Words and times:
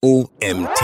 OMT. 0.00 0.78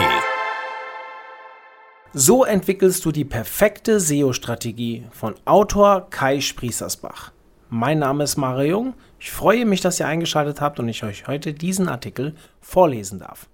So 2.12 2.44
entwickelst 2.44 3.04
du 3.04 3.12
die 3.12 3.24
perfekte 3.24 4.00
SEO-Strategie 4.00 5.06
von 5.12 5.36
Autor 5.44 6.10
Kai 6.10 6.40
Sprießersbach. 6.40 7.30
Mein 7.68 8.00
Name 8.00 8.24
ist 8.24 8.36
Mario 8.36 8.70
Jung. 8.70 8.94
Ich 9.20 9.30
freue 9.30 9.66
mich, 9.66 9.80
dass 9.80 10.00
ihr 10.00 10.08
eingeschaltet 10.08 10.60
habt 10.60 10.80
und 10.80 10.88
ich 10.88 11.04
euch 11.04 11.28
heute 11.28 11.54
diesen 11.54 11.88
Artikel 11.88 12.34
vorlesen 12.60 13.20
darf. 13.20 13.48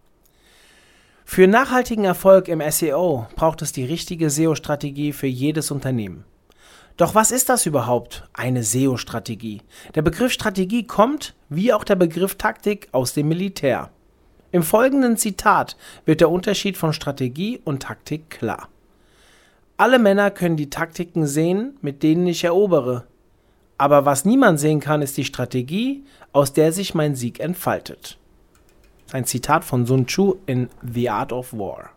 Für 1.27 1.47
nachhaltigen 1.47 2.07
Erfolg 2.07 2.49
im 2.49 2.63
SEO 2.71 3.27
braucht 3.37 3.61
es 3.61 3.73
die 3.73 3.85
richtige 3.85 4.31
SEO-Strategie 4.31 5.13
für 5.13 5.27
jedes 5.27 5.71
Unternehmen. 5.71 6.25
Doch 6.97 7.15
was 7.15 7.31
ist 7.31 7.51
das 7.51 7.67
überhaupt, 7.67 8.27
eine 8.33 8.63
SEO-Strategie? 8.63 9.61
Der 9.95 10.01
Begriff 10.01 10.33
Strategie 10.33 10.87
kommt, 10.87 11.35
wie 11.51 11.75
auch 11.75 11.85
der 11.85 11.97
Begriff 11.97 12.37
Taktik, 12.37 12.89
aus 12.93 13.13
dem 13.13 13.29
Militär. 13.29 13.91
Im 14.53 14.63
folgenden 14.63 15.17
Zitat 15.17 15.77
wird 16.05 16.21
der 16.21 16.31
Unterschied 16.31 16.77
von 16.77 16.93
Strategie 16.93 17.61
und 17.65 17.83
Taktik 17.83 18.31
klar. 18.31 18.69
Alle 19.77 19.99
Männer 19.99 20.31
können 20.31 20.57
die 20.57 20.71
Taktiken 20.71 21.27
sehen, 21.27 21.79
mit 21.83 22.03
denen 22.03 22.27
ich 22.27 22.45
erobere. 22.45 23.05
Aber 23.79 24.05
was 24.05 24.25
niemand 24.25 24.61
sehen 24.61 24.81
kann, 24.81 25.03
ist 25.03 25.17
die 25.17 25.25
Strategie, 25.25 26.05
aus 26.33 26.53
der 26.53 26.73
sich 26.73 26.95
mein 26.95 27.15
Sieg 27.15 27.41
entfaltet. 27.41 28.19
Ein 29.13 29.25
Zitat 29.25 29.65
von 29.65 29.87
Sun 29.87 30.07
Tzu 30.07 30.39
in 30.47 30.69
The 30.83 31.11
Art 31.11 31.33
of 31.33 31.53
War. 31.53 31.91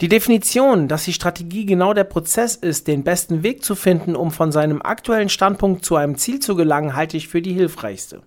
Die 0.00 0.08
Definition, 0.08 0.88
dass 0.88 1.04
die 1.04 1.12
Strategie 1.12 1.66
genau 1.66 1.92
der 1.92 2.04
Prozess 2.04 2.54
ist, 2.54 2.86
den 2.86 3.02
besten 3.02 3.42
Weg 3.42 3.64
zu 3.64 3.74
finden, 3.74 4.14
um 4.14 4.30
von 4.30 4.52
seinem 4.52 4.80
aktuellen 4.80 5.28
Standpunkt 5.28 5.84
zu 5.84 5.96
einem 5.96 6.16
Ziel 6.16 6.38
zu 6.38 6.54
gelangen, 6.54 6.94
halte 6.94 7.16
ich 7.16 7.28
für 7.28 7.42
die 7.42 7.54
hilfreichste. 7.54 8.22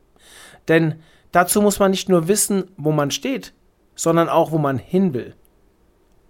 Denn 0.67 0.95
dazu 1.31 1.61
muss 1.61 1.79
man 1.79 1.91
nicht 1.91 2.09
nur 2.09 2.27
wissen, 2.27 2.65
wo 2.77 2.91
man 2.91 3.11
steht, 3.11 3.53
sondern 3.99 4.29
auch, 4.29 4.53
wo 4.53 4.57
man 4.57 4.77
hin 4.77 5.13
will 5.13 5.35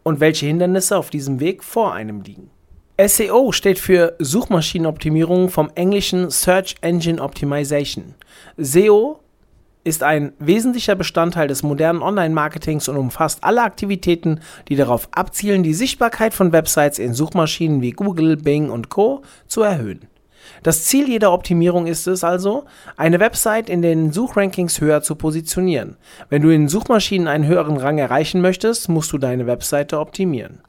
und 0.02 0.20
welche 0.20 0.48
Hindernisse 0.48 0.98
auf 0.98 1.12
diesem 1.12 1.40
Weg 1.40 1.64
vor 1.64 1.94
einem 1.94 2.22
liegen. 2.22 2.50
SEO 3.00 3.52
steht 3.52 3.78
für 3.78 4.16
Suchmaschinenoptimierung 4.18 5.50
vom 5.50 5.70
englischen 5.76 6.32
Search 6.32 6.78
Engine 6.82 7.22
Optimization. 7.22 8.16
SEO 8.58 9.20
ist 9.84 10.02
ein 10.02 10.34
wesentlicher 10.40 10.96
Bestandteil 10.96 11.48
des 11.48 11.62
modernen 11.62 12.02
Online-Marketings 12.02 12.90
und 12.90 12.98
umfasst 12.98 13.44
alle 13.44 13.62
Aktivitäten, 13.62 14.40
die 14.68 14.76
darauf 14.76 15.08
abzielen, 15.12 15.62
die 15.62 15.76
Sichtbarkeit 15.76 16.34
von 16.34 16.52
Websites 16.52 16.98
in 16.98 17.14
Suchmaschinen 17.14 17.84
wie 17.84 17.92
Google, 17.92 18.36
Bing 18.36 18.72
und 18.72 18.90
Co. 18.90 19.22
zu 19.48 19.62
erhöhen. 19.62 20.08
Das 20.64 20.84
Ziel 20.86 21.08
jeder 21.08 21.32
Optimierung 21.32 21.88
ist 21.88 22.08
es 22.08 22.24
also, 22.24 22.66
eine 22.98 23.20
Website 23.20 23.70
in 23.70 23.82
den 23.82 24.12
Suchrankings 24.12 24.82
höher 24.82 25.02
zu 25.02 25.16
positionieren. 25.16 25.98
Wenn 26.30 26.42
du 26.42 26.50
in 26.50 26.68
Suchmaschinen 26.68 27.28
einen 27.28 27.48
höheren 27.48 27.78
Rang 27.78 27.98
erreichen 27.98 28.42
möchtest, 28.42 28.90
musst 28.90 29.12
du 29.14 29.18
deine 29.18 29.48
Webseite 29.48 30.00
optimieren. 30.00 30.62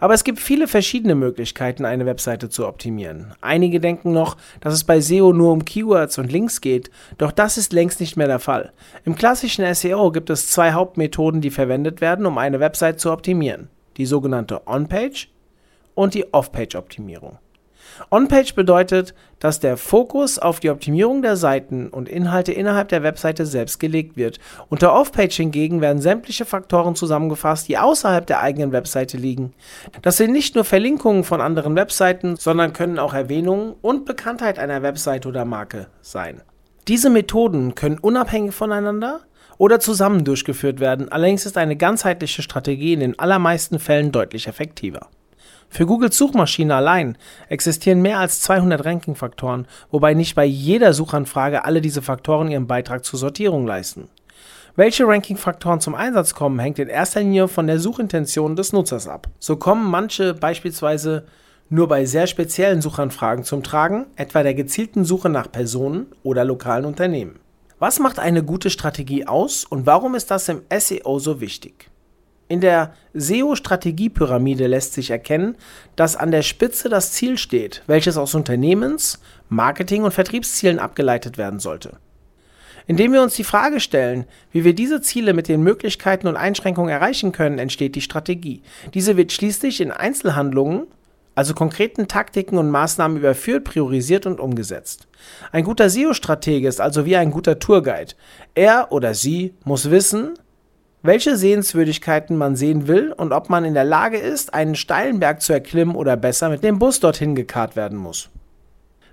Aber 0.00 0.14
es 0.14 0.24
gibt 0.24 0.40
viele 0.40 0.68
verschiedene 0.68 1.14
Möglichkeiten, 1.14 1.84
eine 1.84 2.06
Webseite 2.06 2.48
zu 2.48 2.66
optimieren. 2.66 3.34
Einige 3.40 3.80
denken 3.80 4.12
noch, 4.12 4.36
dass 4.60 4.74
es 4.74 4.84
bei 4.84 5.00
SEO 5.00 5.32
nur 5.32 5.52
um 5.52 5.64
Keywords 5.64 6.18
und 6.18 6.32
Links 6.32 6.60
geht, 6.60 6.90
doch 7.18 7.32
das 7.32 7.58
ist 7.58 7.72
längst 7.72 8.00
nicht 8.00 8.16
mehr 8.16 8.26
der 8.26 8.38
Fall. 8.38 8.72
Im 9.04 9.14
klassischen 9.14 9.72
SEO 9.74 10.10
gibt 10.10 10.30
es 10.30 10.50
zwei 10.50 10.72
Hauptmethoden, 10.72 11.40
die 11.40 11.50
verwendet 11.50 12.00
werden, 12.00 12.26
um 12.26 12.38
eine 12.38 12.60
Website 12.60 13.00
zu 13.00 13.12
optimieren. 13.12 13.68
Die 13.96 14.06
sogenannte 14.06 14.66
On-Page 14.66 15.28
und 15.94 16.14
die 16.14 16.32
Off-Page-Optimierung. 16.32 17.38
On-Page 18.10 18.54
bedeutet, 18.54 19.14
dass 19.38 19.60
der 19.60 19.76
Fokus 19.76 20.38
auf 20.38 20.60
die 20.60 20.70
Optimierung 20.70 21.22
der 21.22 21.36
Seiten 21.36 21.88
und 21.88 22.08
Inhalte 22.08 22.52
innerhalb 22.52 22.88
der 22.88 23.02
Webseite 23.02 23.46
selbst 23.46 23.78
gelegt 23.78 24.16
wird. 24.16 24.38
Unter 24.68 24.94
Off-Page 24.94 25.36
hingegen 25.36 25.80
werden 25.80 26.00
sämtliche 26.00 26.44
Faktoren 26.44 26.94
zusammengefasst, 26.96 27.68
die 27.68 27.78
außerhalb 27.78 28.26
der 28.26 28.40
eigenen 28.40 28.72
Webseite 28.72 29.16
liegen. 29.16 29.52
Das 30.02 30.16
sind 30.16 30.32
nicht 30.32 30.54
nur 30.54 30.64
Verlinkungen 30.64 31.24
von 31.24 31.40
anderen 31.40 31.76
Webseiten, 31.76 32.36
sondern 32.36 32.72
können 32.72 32.98
auch 32.98 33.14
Erwähnungen 33.14 33.74
und 33.82 34.04
Bekanntheit 34.04 34.58
einer 34.58 34.82
Webseite 34.82 35.28
oder 35.28 35.44
Marke 35.44 35.88
sein. 36.00 36.40
Diese 36.88 37.10
Methoden 37.10 37.74
können 37.74 37.98
unabhängig 37.98 38.54
voneinander 38.54 39.20
oder 39.56 39.80
zusammen 39.80 40.24
durchgeführt 40.24 40.80
werden, 40.80 41.10
allerdings 41.10 41.46
ist 41.46 41.56
eine 41.56 41.76
ganzheitliche 41.76 42.42
Strategie 42.42 42.92
in 42.92 43.00
den 43.00 43.18
allermeisten 43.18 43.78
Fällen 43.78 44.12
deutlich 44.12 44.48
effektiver. 44.48 45.08
Für 45.74 45.86
Googles 45.86 46.16
Suchmaschine 46.16 46.76
allein 46.76 47.18
existieren 47.48 48.00
mehr 48.00 48.20
als 48.20 48.40
200 48.42 48.84
Ranking-Faktoren, 48.84 49.66
wobei 49.90 50.14
nicht 50.14 50.36
bei 50.36 50.44
jeder 50.44 50.92
Suchanfrage 50.92 51.64
alle 51.64 51.80
diese 51.80 52.00
Faktoren 52.00 52.48
ihren 52.48 52.68
Beitrag 52.68 53.04
zur 53.04 53.18
Sortierung 53.18 53.66
leisten. 53.66 54.08
Welche 54.76 55.04
Ranking-Faktoren 55.04 55.80
zum 55.80 55.96
Einsatz 55.96 56.32
kommen, 56.32 56.60
hängt 56.60 56.78
in 56.78 56.86
erster 56.86 57.22
Linie 57.22 57.48
von 57.48 57.66
der 57.66 57.80
Suchintention 57.80 58.54
des 58.54 58.72
Nutzers 58.72 59.08
ab. 59.08 59.26
So 59.40 59.56
kommen 59.56 59.90
manche 59.90 60.34
beispielsweise 60.34 61.26
nur 61.68 61.88
bei 61.88 62.04
sehr 62.04 62.28
speziellen 62.28 62.80
Suchanfragen 62.80 63.42
zum 63.42 63.64
Tragen, 63.64 64.06
etwa 64.14 64.44
der 64.44 64.54
gezielten 64.54 65.04
Suche 65.04 65.28
nach 65.28 65.50
Personen 65.50 66.06
oder 66.22 66.44
lokalen 66.44 66.84
Unternehmen. 66.84 67.40
Was 67.80 67.98
macht 67.98 68.20
eine 68.20 68.44
gute 68.44 68.70
Strategie 68.70 69.26
aus 69.26 69.64
und 69.64 69.86
warum 69.86 70.14
ist 70.14 70.30
das 70.30 70.48
im 70.48 70.62
SEO 70.72 71.18
so 71.18 71.40
wichtig? 71.40 71.90
In 72.54 72.60
der 72.60 72.92
SEO-Strategiepyramide 73.14 74.68
lässt 74.68 74.92
sich 74.92 75.10
erkennen, 75.10 75.56
dass 75.96 76.14
an 76.14 76.30
der 76.30 76.42
Spitze 76.42 76.88
das 76.88 77.10
Ziel 77.10 77.36
steht, 77.36 77.82
welches 77.88 78.16
aus 78.16 78.36
Unternehmens-, 78.36 79.18
Marketing- 79.48 80.04
und 80.04 80.14
Vertriebszielen 80.14 80.78
abgeleitet 80.78 81.36
werden 81.36 81.58
sollte. 81.58 81.96
Indem 82.86 83.12
wir 83.12 83.22
uns 83.22 83.34
die 83.34 83.42
Frage 83.42 83.80
stellen, 83.80 84.24
wie 84.52 84.62
wir 84.62 84.72
diese 84.72 85.00
Ziele 85.00 85.34
mit 85.34 85.48
den 85.48 85.64
Möglichkeiten 85.64 86.28
und 86.28 86.36
Einschränkungen 86.36 86.90
erreichen 86.90 87.32
können, 87.32 87.58
entsteht 87.58 87.96
die 87.96 88.02
Strategie. 88.02 88.62
Diese 88.94 89.16
wird 89.16 89.32
schließlich 89.32 89.80
in 89.80 89.90
Einzelhandlungen, 89.90 90.86
also 91.34 91.54
konkreten 91.54 92.06
Taktiken 92.06 92.56
und 92.56 92.70
Maßnahmen 92.70 93.16
überführt, 93.16 93.64
priorisiert 93.64 94.26
und 94.26 94.38
umgesetzt. 94.38 95.08
Ein 95.50 95.64
guter 95.64 95.90
SEO-Stratege 95.90 96.68
ist 96.68 96.80
also 96.80 97.04
wie 97.04 97.16
ein 97.16 97.32
guter 97.32 97.58
Tourguide. 97.58 98.14
Er 98.54 98.92
oder 98.92 99.12
sie 99.14 99.54
muss 99.64 99.90
wissen, 99.90 100.38
welche 101.04 101.36
Sehenswürdigkeiten 101.36 102.36
man 102.36 102.56
sehen 102.56 102.88
will 102.88 103.12
und 103.12 103.32
ob 103.32 103.50
man 103.50 103.66
in 103.66 103.74
der 103.74 103.84
Lage 103.84 104.16
ist, 104.16 104.54
einen 104.54 104.74
steilen 104.74 105.20
Berg 105.20 105.42
zu 105.42 105.52
erklimmen 105.52 105.94
oder 105.94 106.16
besser 106.16 106.48
mit 106.48 106.64
dem 106.64 106.78
Bus 106.78 106.98
dorthin 106.98 107.34
gekarrt 107.34 107.76
werden 107.76 107.98
muss. 107.98 108.30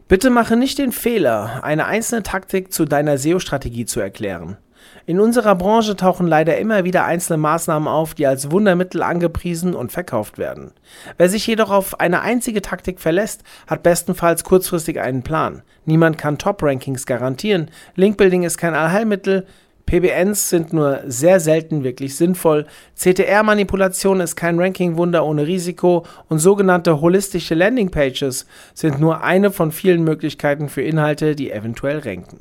Bitte 0.08 0.30
mache 0.30 0.56
nicht 0.56 0.78
den 0.78 0.94
Fehler, 0.94 1.64
eine 1.64 1.86
einzelne 1.86 2.24
Taktik 2.24 2.72
zu 2.72 2.86
deiner 2.86 3.18
SEO-Strategie 3.18 3.86
zu 3.86 4.00
erklären. 4.00 4.58
In 5.06 5.20
unserer 5.20 5.56
Branche 5.56 5.96
tauchen 5.98 6.28
leider 6.28 6.58
immer 6.58 6.86
wieder 6.86 7.04
einzelne 7.04 7.38
Maßnahmen 7.38 7.88
auf, 7.88 8.14
die 8.14 8.26
als 8.26 8.52
Wundermittel 8.52 9.04
angepriesen 9.04 9.74
und 9.74 9.92
verkauft 9.92 10.38
werden. 10.38 10.72
Wer 11.18 11.28
sich 11.28 11.46
jedoch 11.46 11.72
auf 11.72 12.00
eine 12.00 12.22
einzige 12.22 12.62
Taktik 12.62 13.02
verlässt, 13.02 13.44
hat 13.68 13.84
bestenfalls 13.84 14.44
kurzfristig 14.44 15.00
einen 15.00 15.24
Plan. 15.24 15.64
Niemand 15.86 16.18
kann 16.18 16.38
Top-Rankings 16.38 17.06
garantieren. 17.06 17.70
Linkbuilding 17.96 18.44
ist 18.44 18.58
kein 18.58 18.76
Allheilmittel. 18.76 19.46
PBNs 19.86 20.50
sind 20.50 20.74
nur 20.74 21.02
sehr 21.06 21.40
selten 21.40 21.84
wirklich 21.84 22.16
sinnvoll. 22.16 22.66
CTR-Manipulation 22.96 24.20
ist 24.20 24.36
kein 24.36 24.60
Ranking-Wunder 24.60 25.26
ohne 25.26 25.48
Risiko 25.48 26.06
und 26.30 26.40
sogenannte 26.40 27.02
holistische 27.02 27.56
Landingpages 27.56 28.46
sind 28.74 29.00
nur 29.00 29.24
eine 29.24 29.52
von 29.52 29.72
vielen 29.72 30.04
Möglichkeiten 30.04 30.70
für 30.70 30.82
Inhalte, 30.82 31.36
die 31.36 31.52
eventuell 31.52 32.00
ranken. 32.00 32.40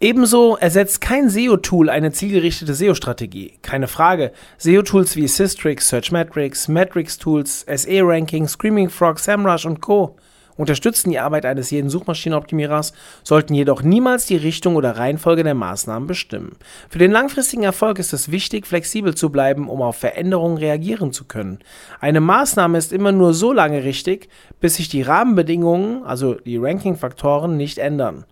Ebenso 0.00 0.56
ersetzt 0.56 1.00
kein 1.00 1.28
SEO-Tool 1.30 1.88
eine 1.88 2.10
zielgerichtete 2.10 2.74
SEO-Strategie. 2.74 3.58
Keine 3.62 3.86
Frage. 3.86 4.32
SEO-Tools 4.58 5.14
wie 5.14 5.28
Systrix, 5.28 5.88
Searchmetrics, 5.90 6.66
Metrics-Tools, 6.66 7.66
SE-Ranking, 7.72 8.48
Screaming 8.48 8.90
Frog, 8.90 9.20
SEMrush 9.20 9.64
und 9.64 9.80
Co 9.80 10.16
unterstützen 10.56 11.10
die 11.10 11.18
Arbeit 11.18 11.46
eines 11.46 11.70
jeden 11.70 11.90
Suchmaschinenoptimierers, 11.90 12.92
sollten 13.22 13.54
jedoch 13.54 13.82
niemals 13.82 14.26
die 14.26 14.36
Richtung 14.36 14.76
oder 14.76 14.96
Reihenfolge 14.96 15.44
der 15.44 15.54
Maßnahmen 15.54 16.06
bestimmen. 16.06 16.56
Für 16.88 16.98
den 16.98 17.12
langfristigen 17.12 17.62
Erfolg 17.62 17.98
ist 17.98 18.12
es 18.12 18.30
wichtig, 18.30 18.66
flexibel 18.66 19.14
zu 19.14 19.30
bleiben, 19.30 19.68
um 19.68 19.82
auf 19.82 19.96
Veränderungen 19.96 20.58
reagieren 20.58 21.12
zu 21.12 21.24
können. 21.24 21.58
Eine 22.00 22.20
Maßnahme 22.20 22.78
ist 22.78 22.92
immer 22.92 23.12
nur 23.12 23.34
so 23.34 23.52
lange 23.52 23.84
richtig, 23.84 24.28
bis 24.60 24.76
sich 24.76 24.88
die 24.88 25.02
Rahmenbedingungen, 25.02 26.04
also 26.04 26.34
die 26.34 26.58
Ranking-Faktoren, 26.58 27.56
nicht 27.56 27.78
ändern. 27.78 28.24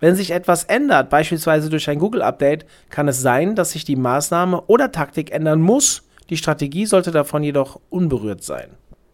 Wenn 0.00 0.14
sich 0.14 0.30
etwas 0.30 0.64
ändert, 0.64 1.10
beispielsweise 1.10 1.70
durch 1.70 1.88
ein 1.88 1.98
Google-Update, 1.98 2.66
kann 2.90 3.08
es 3.08 3.20
sein, 3.20 3.54
dass 3.54 3.72
sich 3.72 3.84
die 3.84 3.96
Maßnahme 3.96 4.62
oder 4.66 4.92
Taktik 4.92 5.32
ändern 5.32 5.60
muss. 5.60 6.02
Die 6.30 6.36
Strategie 6.36 6.86
sollte 6.86 7.10
davon 7.10 7.42
jedoch 7.42 7.80
unberührt 7.88 8.42
sein. 8.42 8.68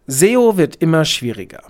SEO 0.06 0.56
wird 0.56 0.76
immer 0.76 1.04
schwieriger. 1.04 1.62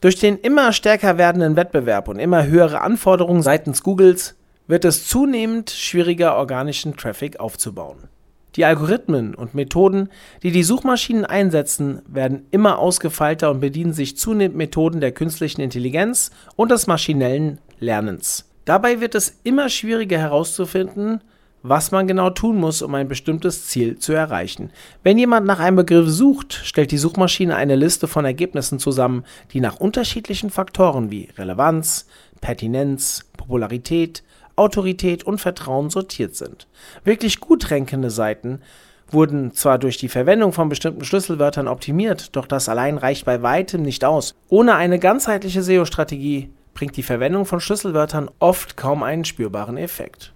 Durch 0.00 0.16
den 0.16 0.36
immer 0.38 0.72
stärker 0.72 1.18
werdenden 1.18 1.56
Wettbewerb 1.56 2.08
und 2.08 2.18
immer 2.18 2.46
höhere 2.46 2.80
Anforderungen 2.80 3.42
seitens 3.42 3.82
Googles 3.82 4.36
wird 4.66 4.84
es 4.84 5.06
zunehmend 5.06 5.70
schwieriger, 5.70 6.36
organischen 6.36 6.96
Traffic 6.96 7.40
aufzubauen. 7.40 8.08
Die 8.56 8.64
Algorithmen 8.64 9.34
und 9.34 9.54
Methoden, 9.54 10.10
die 10.42 10.52
die 10.52 10.62
Suchmaschinen 10.62 11.24
einsetzen, 11.24 12.02
werden 12.06 12.46
immer 12.52 12.78
ausgefeilter 12.78 13.50
und 13.50 13.60
bedienen 13.60 13.92
sich 13.92 14.16
zunehmend 14.16 14.56
Methoden 14.56 15.00
der 15.00 15.12
künstlichen 15.12 15.60
Intelligenz 15.60 16.30
und 16.54 16.70
des 16.70 16.86
maschinellen 16.86 17.58
Lernens. 17.80 18.48
Dabei 18.64 19.00
wird 19.00 19.14
es 19.14 19.40
immer 19.42 19.68
schwieriger 19.68 20.18
herauszufinden, 20.18 21.20
was 21.66 21.90
man 21.92 22.06
genau 22.06 22.28
tun 22.28 22.58
muss, 22.58 22.82
um 22.82 22.94
ein 22.94 23.08
bestimmtes 23.08 23.66
Ziel 23.66 23.98
zu 23.98 24.12
erreichen. 24.12 24.70
Wenn 25.02 25.16
jemand 25.16 25.46
nach 25.46 25.60
einem 25.60 25.76
Begriff 25.76 26.10
sucht, 26.10 26.52
stellt 26.52 26.92
die 26.92 26.98
Suchmaschine 26.98 27.56
eine 27.56 27.74
Liste 27.74 28.06
von 28.06 28.26
Ergebnissen 28.26 28.78
zusammen, 28.78 29.24
die 29.52 29.60
nach 29.60 29.76
unterschiedlichen 29.76 30.50
Faktoren 30.50 31.10
wie 31.10 31.30
Relevanz, 31.38 32.06
Pertinenz, 32.42 33.24
Popularität, 33.38 34.22
Autorität 34.56 35.24
und 35.24 35.40
Vertrauen 35.40 35.88
sortiert 35.88 36.36
sind. 36.36 36.68
Wirklich 37.02 37.40
gut 37.40 37.70
rankende 37.70 38.10
Seiten 38.10 38.60
wurden 39.08 39.54
zwar 39.54 39.78
durch 39.78 39.96
die 39.96 40.10
Verwendung 40.10 40.52
von 40.52 40.68
bestimmten 40.68 41.04
Schlüsselwörtern 41.04 41.66
optimiert, 41.66 42.36
doch 42.36 42.46
das 42.46 42.68
allein 42.68 42.98
reicht 42.98 43.24
bei 43.24 43.40
weitem 43.40 43.80
nicht 43.80 44.04
aus. 44.04 44.34
Ohne 44.50 44.74
eine 44.74 44.98
ganzheitliche 44.98 45.62
SEO-Strategie 45.62 46.50
bringt 46.74 46.98
die 46.98 47.02
Verwendung 47.02 47.46
von 47.46 47.60
Schlüsselwörtern 47.60 48.28
oft 48.38 48.76
kaum 48.76 49.02
einen 49.02 49.24
spürbaren 49.24 49.78
Effekt. 49.78 50.33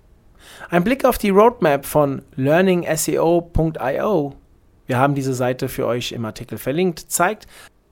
Ein 0.70 0.84
Blick 0.84 1.04
auf 1.04 1.18
die 1.18 1.30
Roadmap 1.30 1.86
von 1.86 2.22
learningseo.io, 2.36 4.34
wir 4.86 4.98
haben 4.98 5.14
diese 5.14 5.34
Seite 5.34 5.68
für 5.68 5.86
euch 5.86 6.12
im 6.12 6.24
Artikel 6.24 6.58
verlinkt, 6.58 7.10
zeigt, 7.10 7.46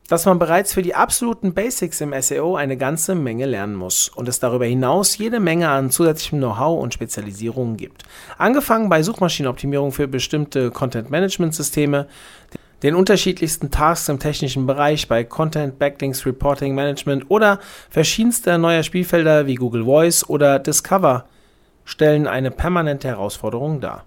dass 0.08 0.24
man 0.24 0.38
bereits 0.38 0.72
für 0.72 0.82
die 0.82 0.94
absoluten 0.94 1.52
Basics 1.52 2.00
im 2.00 2.14
SEO 2.20 2.54
eine 2.54 2.76
ganze 2.76 3.14
Menge 3.14 3.46
lernen 3.46 3.74
muss 3.74 4.08
und 4.08 4.28
es 4.28 4.38
darüber 4.38 4.66
hinaus 4.66 5.18
jede 5.18 5.40
Menge 5.40 5.68
an 5.68 5.90
zusätzlichem 5.90 6.38
Know-how 6.38 6.80
und 6.80 6.94
Spezialisierungen 6.94 7.76
gibt. 7.76 8.04
Angefangen 8.38 8.88
bei 8.88 9.02
Suchmaschinenoptimierung 9.02 9.92
für 9.92 10.06
bestimmte 10.06 10.70
Content-Management-Systeme, 10.70 12.06
den 12.82 12.94
unterschiedlichsten 12.94 13.70
Tasks 13.70 14.08
im 14.08 14.18
technischen 14.18 14.66
Bereich 14.66 15.08
bei 15.08 15.24
Content, 15.24 15.78
Backlinks, 15.78 16.24
Reporting, 16.24 16.74
Management 16.74 17.24
oder 17.30 17.58
verschiedenste 17.90 18.58
neue 18.58 18.84
Spielfelder 18.84 19.46
wie 19.46 19.54
Google 19.56 19.84
Voice 19.84 20.28
oder 20.28 20.58
Discover 20.58 21.24
stellen 21.86 22.26
eine 22.26 22.50
permanente 22.50 23.08
Herausforderung 23.08 23.80
dar. 23.80 24.04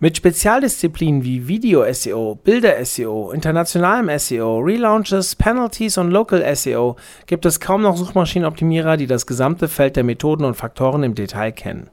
Mit 0.00 0.16
Spezialdisziplinen 0.16 1.22
wie 1.22 1.46
Video-SEO, 1.46 2.34
Bilder-SEO, 2.34 3.30
internationalem 3.30 4.18
SEO, 4.18 4.58
Relaunches, 4.58 5.36
Penalties 5.36 5.96
und 5.96 6.10
Local 6.10 6.56
SEO 6.56 6.96
gibt 7.26 7.46
es 7.46 7.60
kaum 7.60 7.82
noch 7.82 7.96
Suchmaschinenoptimierer, 7.96 8.96
die 8.96 9.06
das 9.06 9.28
gesamte 9.28 9.68
Feld 9.68 9.94
der 9.94 10.02
Methoden 10.02 10.44
und 10.44 10.56
Faktoren 10.56 11.04
im 11.04 11.14
Detail 11.14 11.52
kennen. 11.52 11.88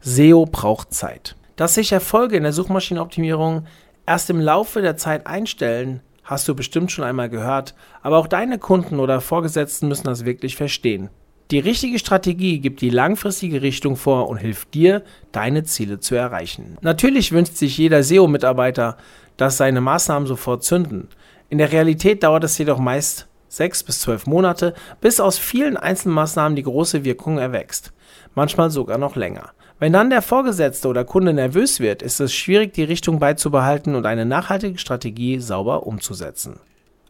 SEO 0.00 0.44
braucht 0.44 0.92
Zeit. 0.92 1.36
Dass 1.56 1.74
sich 1.74 1.92
Erfolge 1.92 2.36
in 2.36 2.42
der 2.42 2.52
Suchmaschinenoptimierung 2.52 3.64
erst 4.06 4.28
im 4.28 4.40
Laufe 4.40 4.82
der 4.82 4.98
Zeit 4.98 5.26
einstellen, 5.26 6.02
hast 6.22 6.46
du 6.48 6.54
bestimmt 6.54 6.92
schon 6.92 7.04
einmal 7.04 7.30
gehört, 7.30 7.74
aber 8.02 8.18
auch 8.18 8.26
deine 8.26 8.58
Kunden 8.58 9.00
oder 9.00 9.22
Vorgesetzten 9.22 9.88
müssen 9.88 10.04
das 10.04 10.26
wirklich 10.26 10.56
verstehen. 10.56 11.08
Die 11.50 11.58
richtige 11.58 11.98
Strategie 11.98 12.58
gibt 12.58 12.80
die 12.80 12.90
langfristige 12.90 13.60
Richtung 13.60 13.96
vor 13.96 14.28
und 14.28 14.38
hilft 14.38 14.72
dir, 14.72 15.02
deine 15.30 15.64
Ziele 15.64 16.00
zu 16.00 16.14
erreichen. 16.14 16.78
Natürlich 16.80 17.32
wünscht 17.32 17.56
sich 17.56 17.76
jeder 17.76 18.02
SEO-Mitarbeiter, 18.02 18.96
dass 19.36 19.58
seine 19.58 19.80
Maßnahmen 19.80 20.26
sofort 20.26 20.64
zünden. 20.64 21.08
In 21.50 21.58
der 21.58 21.70
Realität 21.70 22.22
dauert 22.22 22.44
es 22.44 22.56
jedoch 22.56 22.78
meist 22.78 23.28
sechs 23.48 23.82
bis 23.82 24.00
zwölf 24.00 24.26
Monate, 24.26 24.74
bis 25.00 25.20
aus 25.20 25.38
vielen 25.38 25.76
Einzelmaßnahmen 25.76 26.56
die 26.56 26.62
große 26.62 27.04
Wirkung 27.04 27.38
erwächst. 27.38 27.92
Manchmal 28.34 28.70
sogar 28.70 28.98
noch 28.98 29.14
länger. 29.14 29.50
Wenn 29.78 29.92
dann 29.92 30.10
der 30.10 30.22
Vorgesetzte 30.22 30.88
oder 30.88 31.04
Kunde 31.04 31.32
nervös 31.32 31.78
wird, 31.78 32.02
ist 32.02 32.20
es 32.20 32.32
schwierig, 32.32 32.72
die 32.72 32.84
Richtung 32.84 33.18
beizubehalten 33.18 33.94
und 33.94 34.06
eine 34.06 34.24
nachhaltige 34.24 34.78
Strategie 34.78 35.40
sauber 35.40 35.86
umzusetzen. 35.86 36.58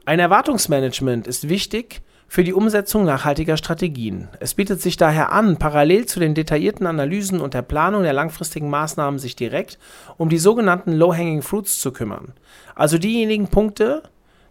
Ein 0.06 0.18
Erwartungsmanagement 0.18 1.26
ist 1.26 1.48
wichtig, 1.48 2.02
für 2.34 2.42
die 2.42 2.52
Umsetzung 2.52 3.04
nachhaltiger 3.04 3.56
Strategien. 3.56 4.26
Es 4.40 4.54
bietet 4.54 4.82
sich 4.82 4.96
daher 4.96 5.30
an, 5.30 5.56
parallel 5.56 6.06
zu 6.06 6.18
den 6.18 6.34
detaillierten 6.34 6.84
Analysen 6.84 7.40
und 7.40 7.54
der 7.54 7.62
Planung 7.62 8.02
der 8.02 8.12
langfristigen 8.12 8.68
Maßnahmen 8.70 9.20
sich 9.20 9.36
direkt 9.36 9.78
um 10.16 10.28
die 10.28 10.38
sogenannten 10.38 10.94
Low-Hanging 10.94 11.42
Fruits 11.42 11.78
zu 11.78 11.92
kümmern. 11.92 12.32
Also 12.74 12.98
diejenigen 12.98 13.46
Punkte, 13.46 14.02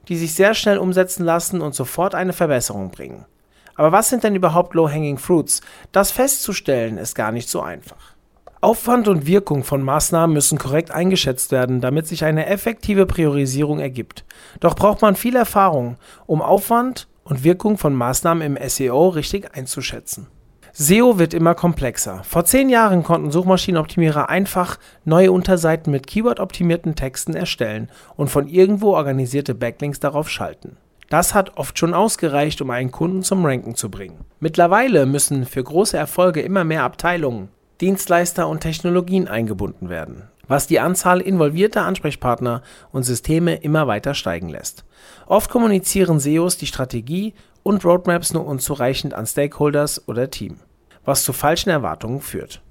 die 0.08 0.16
sich 0.16 0.34
sehr 0.34 0.54
schnell 0.54 0.78
umsetzen 0.78 1.26
lassen 1.26 1.60
und 1.60 1.76
sofort 1.76 2.16
eine 2.16 2.32
Verbesserung 2.32 2.90
bringen. 2.90 3.26
Aber 3.76 3.92
was 3.92 4.08
sind 4.08 4.24
denn 4.24 4.36
überhaupt 4.36 4.76
Low-Hanging 4.76 5.18
Fruits? 5.18 5.60
Das 5.92 6.10
festzustellen 6.12 6.98
ist 6.98 7.16
gar 7.16 7.34
nicht 7.34 7.50
so 7.50 7.60
einfach. 7.60 8.16
Aufwand 8.62 9.10
und 9.10 9.28
Wirkung 9.28 9.66
von 9.66 9.84
Maßnahmen 9.84 10.34
müssen 10.34 10.58
korrekt 10.58 10.92
eingeschätzt 10.92 11.52
werden, 11.52 11.82
damit 11.82 12.08
sich 12.08 12.24
eine 12.24 12.46
effektive 12.46 13.06
Priorisierung 13.06 13.82
ergibt. 13.82 14.24
Doch 14.62 14.74
braucht 14.74 15.02
man 15.02 15.18
viel 15.18 15.36
Erfahrung, 15.36 15.98
um 16.28 16.42
Aufwand 16.42 17.10
und 17.24 17.44
Wirkung 17.44 17.78
von 17.78 17.96
Maßnahmen 17.96 18.56
im 18.56 18.70
SEO 18.70 19.10
richtig 19.10 19.56
einzuschätzen. 19.56 20.28
SEO 20.74 21.20
wird 21.20 21.36
immer 21.36 21.54
komplexer. 21.54 22.24
Vor 22.24 22.46
zehn 22.46 22.68
Jahren 22.68 23.04
konnten 23.04 23.32
Suchmaschinenoptimierer 23.32 24.30
einfach 24.30 24.80
neue 25.06 25.32
Unterseiten 25.32 25.92
mit 25.92 26.08
Keyword-optimierten 26.08 26.96
Texten 26.96 27.36
erstellen 27.36 27.90
und 28.16 28.30
von 28.30 28.48
irgendwo 28.48 28.96
organisierte 28.96 29.54
Backlinks 29.54 30.00
darauf 30.00 30.30
schalten. 30.30 30.78
Das 31.10 31.36
hat 31.36 31.58
oft 31.58 31.78
schon 31.78 31.94
ausgereicht, 31.94 32.60
um 32.60 32.72
einen 32.72 32.90
Kunden 32.90 33.22
zum 33.22 33.46
Ranken 33.46 33.76
zu 33.76 33.92
bringen. 33.92 34.26
Mittlerweile 34.40 35.06
müssen 35.06 35.46
für 35.46 35.64
große 35.64 35.96
Erfolge 35.96 36.42
immer 36.42 36.64
mehr 36.64 36.84
Abteilungen, 36.84 37.50
Dienstleister 37.80 38.48
und 38.48 38.62
Technologien 38.62 39.28
eingebunden 39.28 39.90
werden 39.90 40.24
was 40.48 40.68
die 40.68 40.80
Anzahl 40.80 41.22
involvierter 41.22 41.84
Ansprechpartner 41.86 42.62
und 42.92 43.04
Systeme 43.04 43.56
immer 43.56 43.88
weiter 43.88 44.14
steigen 44.14 44.50
lässt. 44.50 44.84
Oft 45.26 45.50
kommunizieren 45.50 46.20
SEOs 46.20 46.58
die 46.58 46.68
Strategie 46.68 47.34
und 47.64 47.86
Roadmaps 47.86 48.34
nur 48.34 48.46
unzureichend 48.46 49.14
an 49.14 49.26
Stakeholders 49.26 50.08
oder 50.08 50.30
Team, 50.30 50.58
was 51.06 51.24
zu 51.24 51.34
falschen 51.34 51.70
Erwartungen 51.70 52.22
führt. 52.22 52.62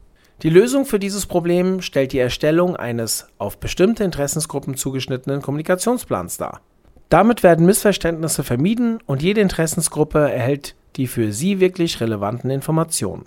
Die 0.42 0.50
Lösung 0.50 0.84
für 0.86 0.98
dieses 0.98 1.26
Problem 1.26 1.80
stellt 1.82 2.12
die 2.12 2.18
Erstellung 2.18 2.76
eines 2.76 3.28
auf 3.38 3.58
bestimmte 3.58 4.04
Interessensgruppen 4.04 4.76
zugeschnittenen 4.76 5.40
Kommunikationsplans 5.40 6.36
dar. 6.36 6.60
Damit 7.08 7.42
werden 7.42 7.66
Missverständnisse 7.66 8.42
vermieden 8.42 8.98
und 9.06 9.22
jede 9.22 9.40
Interessensgruppe 9.40 10.18
erhält 10.18 10.74
die 10.96 11.06
für 11.06 11.32
Sie 11.32 11.60
wirklich 11.60 12.00
relevanten 12.00 12.50
Informationen. 12.50 13.24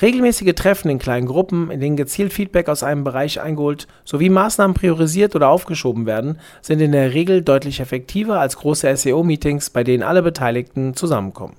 Regelmäßige 0.00 0.54
Treffen 0.54 0.90
in 0.90 0.98
kleinen 0.98 1.26
Gruppen, 1.26 1.70
in 1.70 1.80
denen 1.80 1.96
gezielt 1.96 2.32
Feedback 2.32 2.68
aus 2.68 2.82
einem 2.82 3.04
Bereich 3.04 3.40
eingeholt 3.40 3.86
sowie 4.04 4.28
Maßnahmen 4.28 4.74
priorisiert 4.74 5.34
oder 5.36 5.48
aufgeschoben 5.48 6.06
werden, 6.06 6.38
sind 6.60 6.80
in 6.80 6.92
der 6.92 7.12
Regel 7.14 7.42
deutlich 7.42 7.80
effektiver 7.80 8.40
als 8.40 8.56
große 8.56 8.96
SEO-Meetings, 8.96 9.70
bei 9.70 9.84
denen 9.84 10.02
alle 10.02 10.22
Beteiligten 10.22 10.94
zusammenkommen. 10.94 11.56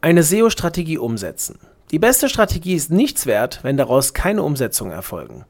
Eine 0.00 0.22
SEO-Strategie 0.22 0.98
umsetzen. 0.98 1.58
Die 1.90 1.98
beste 1.98 2.28
Strategie 2.28 2.74
ist 2.74 2.90
nichts 2.90 3.26
wert, 3.26 3.60
wenn 3.62 3.76
daraus 3.76 4.12
keine 4.12 4.42
Umsetzungen 4.42 4.92
erfolgen. 4.92 5.44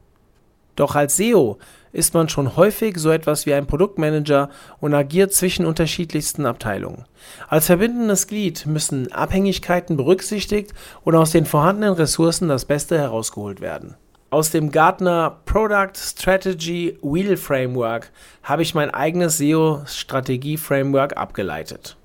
Doch 0.75 0.95
als 0.95 1.17
SEO 1.17 1.57
ist 1.91 2.13
man 2.13 2.29
schon 2.29 2.55
häufig 2.55 2.97
so 2.97 3.09
etwas 3.09 3.45
wie 3.45 3.53
ein 3.53 3.67
Produktmanager 3.67 4.49
und 4.79 4.93
agiert 4.93 5.33
zwischen 5.33 5.65
unterschiedlichsten 5.65 6.45
Abteilungen. 6.45 7.05
Als 7.47 7.65
verbindendes 7.65 8.27
Glied 8.27 8.65
müssen 8.65 9.11
Abhängigkeiten 9.11 9.97
berücksichtigt 9.97 10.73
und 11.03 11.15
aus 11.15 11.31
den 11.31 11.45
vorhandenen 11.45 11.95
Ressourcen 11.95 12.47
das 12.47 12.65
Beste 12.65 12.97
herausgeholt 12.97 13.61
werden. 13.61 13.95
Aus 14.31 14.51
dem 14.51 14.71
Gartner 14.71 15.39
Product 15.45 15.95
Strategy 15.95 16.99
Wheel 17.01 17.35
Framework 17.35 18.11
habe 18.43 18.61
ich 18.61 18.75
mein 18.75 18.91
eigenes 18.91 19.39
SEO-Strategie-Framework 19.39 21.17
abgeleitet. 21.17 21.97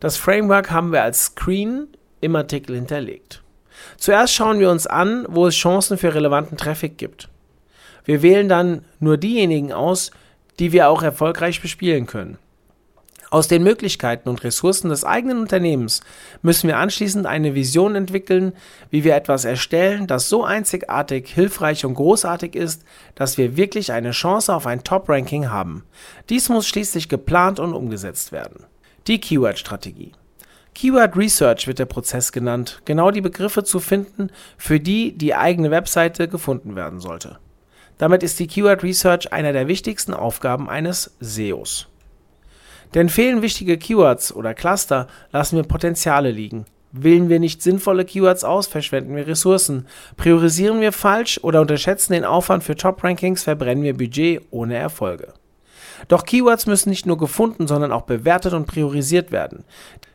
Das 0.00 0.16
Framework 0.16 0.72
haben 0.72 0.90
wir 0.90 1.04
als 1.04 1.26
Screen 1.26 1.86
im 2.20 2.34
Artikel 2.34 2.74
hinterlegt. 2.74 3.44
Zuerst 3.96 4.34
schauen 4.34 4.58
wir 4.58 4.70
uns 4.70 4.88
an, 4.88 5.24
wo 5.28 5.46
es 5.46 5.54
Chancen 5.54 5.98
für 5.98 6.12
relevanten 6.12 6.58
Traffic 6.58 6.98
gibt. 6.98 7.28
Wir 8.04 8.22
wählen 8.22 8.48
dann 8.48 8.84
nur 9.00 9.16
diejenigen 9.16 9.72
aus, 9.72 10.10
die 10.58 10.72
wir 10.72 10.88
auch 10.88 11.02
erfolgreich 11.02 11.60
bespielen 11.60 12.06
können. 12.06 12.38
Aus 13.32 13.48
den 13.48 13.62
Möglichkeiten 13.62 14.28
und 14.28 14.44
Ressourcen 14.44 14.90
des 14.90 15.06
eigenen 15.06 15.38
Unternehmens 15.38 16.02
müssen 16.42 16.68
wir 16.68 16.76
anschließend 16.76 17.24
eine 17.24 17.54
Vision 17.54 17.94
entwickeln, 17.94 18.52
wie 18.90 19.04
wir 19.04 19.16
etwas 19.16 19.46
erstellen, 19.46 20.06
das 20.06 20.28
so 20.28 20.44
einzigartig, 20.44 21.28
hilfreich 21.32 21.86
und 21.86 21.94
großartig 21.94 22.54
ist, 22.54 22.84
dass 23.14 23.38
wir 23.38 23.56
wirklich 23.56 23.90
eine 23.90 24.10
Chance 24.10 24.54
auf 24.54 24.66
ein 24.66 24.84
Top-Ranking 24.84 25.48
haben. 25.48 25.84
Dies 26.28 26.50
muss 26.50 26.68
schließlich 26.68 27.08
geplant 27.08 27.58
und 27.58 27.72
umgesetzt 27.72 28.32
werden. 28.32 28.66
Die 29.06 29.18
Keyword-Strategie. 29.18 30.12
Keyword 30.74 31.16
Research 31.16 31.66
wird 31.66 31.78
der 31.78 31.86
Prozess 31.86 32.32
genannt, 32.32 32.82
genau 32.84 33.10
die 33.10 33.22
Begriffe 33.22 33.64
zu 33.64 33.80
finden, 33.80 34.28
für 34.58 34.78
die 34.78 35.16
die 35.16 35.34
eigene 35.34 35.70
Webseite 35.70 36.28
gefunden 36.28 36.76
werden 36.76 37.00
sollte. 37.00 37.38
Damit 38.02 38.24
ist 38.24 38.40
die 38.40 38.48
Keyword 38.48 38.82
Research 38.82 39.32
einer 39.32 39.52
der 39.52 39.68
wichtigsten 39.68 40.12
Aufgaben 40.12 40.68
eines 40.68 41.14
SEOs. 41.20 41.86
Denn 42.94 43.08
fehlen 43.08 43.42
wichtige 43.42 43.78
Keywords 43.78 44.34
oder 44.34 44.54
Cluster, 44.54 45.06
lassen 45.30 45.54
wir 45.54 45.62
Potenziale 45.62 46.32
liegen. 46.32 46.64
Wählen 46.90 47.28
wir 47.28 47.38
nicht 47.38 47.62
sinnvolle 47.62 48.04
Keywords 48.04 48.42
aus, 48.42 48.66
verschwenden 48.66 49.14
wir 49.14 49.28
Ressourcen. 49.28 49.86
Priorisieren 50.16 50.80
wir 50.80 50.90
falsch 50.90 51.38
oder 51.44 51.60
unterschätzen 51.60 52.14
den 52.14 52.24
Aufwand 52.24 52.64
für 52.64 52.74
Top-Rankings, 52.74 53.44
verbrennen 53.44 53.84
wir 53.84 53.96
Budget 53.96 54.42
ohne 54.50 54.74
Erfolge. 54.74 55.34
Doch 56.08 56.24
Keywords 56.24 56.66
müssen 56.66 56.90
nicht 56.90 57.06
nur 57.06 57.18
gefunden, 57.18 57.68
sondern 57.68 57.92
auch 57.92 58.02
bewertet 58.02 58.52
und 58.52 58.66
priorisiert 58.66 59.30
werden. 59.30 59.62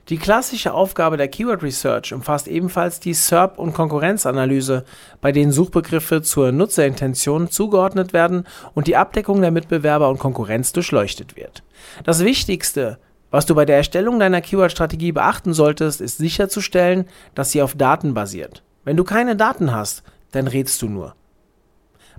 Die 0.10 0.18
klassische 0.18 0.74
Aufgabe 0.74 1.18
der 1.18 1.28
Keyword 1.28 1.64
Research 1.64 2.14
umfasst 2.14 2.48
ebenfalls 2.48 3.02
die 3.02 3.14
SERP- 3.14 3.58
und 3.58 3.74
Konkurrenzanalyse, 3.74 4.86
bei 5.20 5.34
denen 5.34 5.52
Suchbegriffe 5.52 6.22
zur 6.22 6.54
Nutzerintention 6.54 7.50
zugeordnet 7.50 8.14
werden 8.14 8.46
und 8.74 8.88
die 8.88 8.96
Abdeckung 8.96 9.42
der 9.42 9.52
Mitbewerber 9.52 10.08
und 10.08 10.18
Konkurrenz 10.18 10.72
durchleuchtet 10.72 11.36
wird. 11.36 11.62
Das 12.06 12.24
Wichtigste, 12.24 13.00
was 13.32 13.46
du 13.46 13.54
bei 13.54 13.66
der 13.66 13.76
Erstellung 13.76 14.18
deiner 14.18 14.40
Keyword-Strategie 14.40 15.12
beachten 15.12 15.54
solltest, 15.54 16.00
ist 16.00 16.20
sicherzustellen, 16.20 17.06
dass 17.36 17.52
sie 17.52 17.62
auf 17.62 17.76
Daten 17.76 18.14
basiert. 18.14 18.64
Wenn 18.86 18.96
du 18.96 19.04
keine 19.04 19.36
Daten 19.36 19.74
hast, 19.74 20.04
dann 20.32 20.48
redst 20.48 20.82
du 20.82 20.88
nur. 20.88 21.17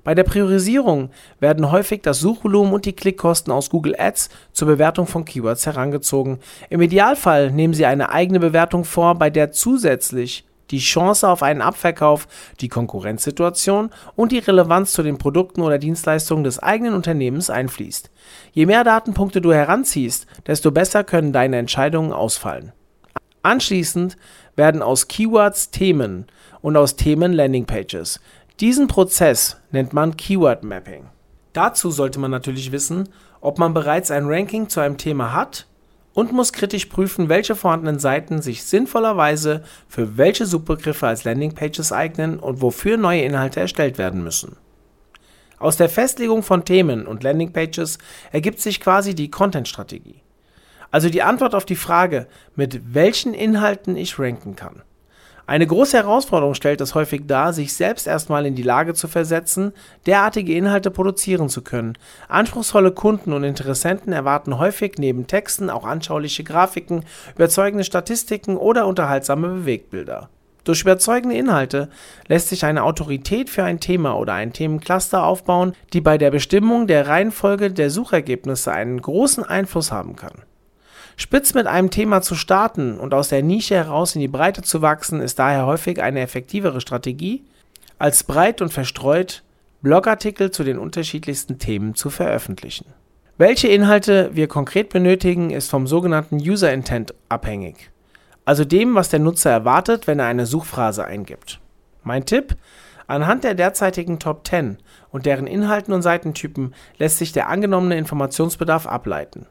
Bei 0.04 0.14
der 0.14 0.24
Priorisierung 0.24 1.10
werden 1.40 1.70
häufig 1.70 2.02
das 2.02 2.20
Suchvolumen 2.20 2.72
und 2.72 2.84
die 2.84 2.94
Klickkosten 2.94 3.52
aus 3.52 3.70
Google 3.70 3.96
Ads 3.98 4.30
zur 4.52 4.68
Bewertung 4.68 5.06
von 5.06 5.24
Keywords 5.24 5.66
herangezogen. 5.66 6.38
Im 6.70 6.80
Idealfall 6.80 7.50
nehmen 7.50 7.74
Sie 7.74 7.86
eine 7.86 8.10
eigene 8.10 8.40
Bewertung 8.40 8.84
vor, 8.84 9.14
bei 9.16 9.30
der 9.30 9.52
zusätzlich 9.52 10.44
die 10.70 10.78
Chance 10.78 11.28
auf 11.28 11.42
einen 11.42 11.62
Abverkauf, 11.62 12.28
die 12.60 12.68
Konkurrenzsituation 12.68 13.90
und 14.16 14.32
die 14.32 14.38
Relevanz 14.38 14.92
zu 14.92 15.02
den 15.02 15.18
Produkten 15.18 15.62
oder 15.62 15.78
Dienstleistungen 15.78 16.44
des 16.44 16.58
eigenen 16.58 16.94
Unternehmens 16.94 17.50
einfließt. 17.50 18.10
Je 18.52 18.66
mehr 18.66 18.84
Datenpunkte 18.84 19.40
du 19.40 19.52
heranziehst, 19.52 20.26
desto 20.46 20.70
besser 20.70 21.04
können 21.04 21.32
deine 21.32 21.56
Entscheidungen 21.56 22.12
ausfallen. 22.12 22.72
Anschließend 23.42 24.16
werden 24.56 24.82
aus 24.82 25.08
Keywords 25.08 25.70
Themen 25.70 26.26
und 26.60 26.76
aus 26.76 26.96
Themen 26.96 27.32
Landingpages. 27.32 28.20
Diesen 28.60 28.88
Prozess 28.88 29.56
nennt 29.70 29.92
man 29.92 30.16
Keyword 30.16 30.64
Mapping. 30.64 31.06
Dazu 31.52 31.92
sollte 31.92 32.18
man 32.18 32.32
natürlich 32.32 32.72
wissen, 32.72 33.08
ob 33.40 33.58
man 33.58 33.72
bereits 33.72 34.10
ein 34.10 34.26
Ranking 34.26 34.68
zu 34.68 34.80
einem 34.80 34.98
Thema 34.98 35.32
hat 35.32 35.68
und 36.12 36.32
muss 36.32 36.52
kritisch 36.52 36.86
prüfen, 36.86 37.28
welche 37.28 37.54
vorhandenen 37.54 38.00
Seiten 38.00 38.42
sich 38.42 38.64
sinnvollerweise 38.64 39.62
für 39.86 40.18
welche 40.18 40.44
Suchbegriffe 40.44 41.06
als 41.06 41.22
Landingpages 41.22 41.92
eignen 41.92 42.40
und 42.40 42.60
wofür 42.60 42.96
neue 42.96 43.22
Inhalte 43.22 43.60
erstellt 43.60 43.96
werden 43.96 44.24
müssen. 44.24 44.56
Aus 45.60 45.76
der 45.76 45.88
Festlegung 45.88 46.42
von 46.42 46.64
Themen 46.64 47.06
und 47.06 47.22
Landingpages 47.22 47.98
ergibt 48.32 48.60
sich 48.60 48.80
quasi 48.80 49.14
die 49.14 49.30
Content-Strategie. 49.30 50.22
Also 50.90 51.10
die 51.10 51.22
Antwort 51.22 51.54
auf 51.54 51.64
die 51.64 51.76
Frage, 51.76 52.26
mit 52.56 52.92
welchen 52.92 53.34
Inhalten 53.34 53.96
ich 53.96 54.18
ranken 54.18 54.56
kann. 54.56 54.82
Eine 55.48 55.66
große 55.66 55.96
Herausforderung 55.96 56.52
stellt 56.52 56.82
es 56.82 56.94
häufig 56.94 57.22
dar, 57.26 57.54
sich 57.54 57.72
selbst 57.72 58.06
erstmal 58.06 58.44
in 58.44 58.54
die 58.54 58.62
Lage 58.62 58.92
zu 58.92 59.08
versetzen, 59.08 59.72
derartige 60.04 60.52
Inhalte 60.52 60.90
produzieren 60.90 61.48
zu 61.48 61.62
können. 61.62 61.96
Anspruchsvolle 62.28 62.92
Kunden 62.92 63.32
und 63.32 63.44
Interessenten 63.44 64.12
erwarten 64.12 64.58
häufig 64.58 64.96
neben 64.98 65.26
Texten 65.26 65.70
auch 65.70 65.86
anschauliche 65.86 66.44
Grafiken, 66.44 67.02
überzeugende 67.34 67.84
Statistiken 67.84 68.58
oder 68.58 68.86
unterhaltsame 68.86 69.48
Bewegtbilder. 69.48 70.28
Durch 70.64 70.82
überzeugende 70.82 71.38
Inhalte 71.38 71.88
lässt 72.26 72.48
sich 72.50 72.66
eine 72.66 72.82
Autorität 72.82 73.48
für 73.48 73.64
ein 73.64 73.80
Thema 73.80 74.18
oder 74.18 74.34
ein 74.34 74.52
Themencluster 74.52 75.24
aufbauen, 75.24 75.72
die 75.94 76.02
bei 76.02 76.18
der 76.18 76.30
Bestimmung 76.30 76.86
der 76.86 77.08
Reihenfolge 77.08 77.70
der 77.70 77.88
Suchergebnisse 77.88 78.70
einen 78.70 79.00
großen 79.00 79.44
Einfluss 79.44 79.92
haben 79.92 80.14
kann. 80.14 80.42
Spitz 81.20 81.52
mit 81.52 81.66
einem 81.66 81.90
Thema 81.90 82.22
zu 82.22 82.36
starten 82.36 82.96
und 82.96 83.12
aus 83.12 83.28
der 83.28 83.42
Nische 83.42 83.74
heraus 83.74 84.14
in 84.14 84.20
die 84.20 84.28
Breite 84.28 84.62
zu 84.62 84.82
wachsen, 84.82 85.20
ist 85.20 85.40
daher 85.40 85.66
häufig 85.66 86.00
eine 86.00 86.20
effektivere 86.20 86.80
Strategie, 86.80 87.42
als 87.98 88.22
breit 88.22 88.62
und 88.62 88.72
verstreut 88.72 89.42
Blogartikel 89.82 90.52
zu 90.52 90.62
den 90.62 90.78
unterschiedlichsten 90.78 91.58
Themen 91.58 91.96
zu 91.96 92.10
veröffentlichen. 92.10 92.86
Welche 93.36 93.66
Inhalte 93.66 94.30
wir 94.34 94.46
konkret 94.46 94.90
benötigen, 94.90 95.50
ist 95.50 95.68
vom 95.68 95.88
sogenannten 95.88 96.36
User 96.36 96.72
Intent 96.72 97.12
abhängig, 97.28 97.90
also 98.44 98.64
dem, 98.64 98.94
was 98.94 99.08
der 99.08 99.18
Nutzer 99.18 99.50
erwartet, 99.50 100.06
wenn 100.06 100.20
er 100.20 100.26
eine 100.26 100.46
Suchphrase 100.46 101.04
eingibt. 101.04 101.58
Mein 102.04 102.26
Tipp, 102.26 102.56
Anhand 103.08 103.42
der 103.42 103.54
derzeitigen 103.54 104.18
Top 104.20 104.46
10 104.46 104.76
und 105.10 105.26
deren 105.26 105.46
Inhalten 105.46 105.94
und 105.94 106.02
Seitentypen 106.02 106.74
lässt 106.98 107.18
sich 107.18 107.32
der 107.32 107.48
angenommene 107.48 107.96
Informationsbedarf 107.96 108.86
ableiten. 108.86 109.46